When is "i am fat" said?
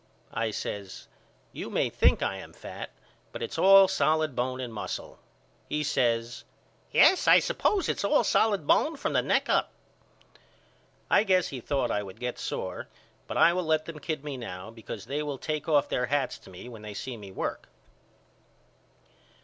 2.23-2.89